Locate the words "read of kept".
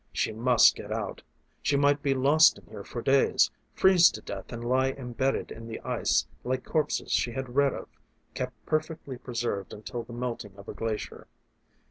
7.55-8.55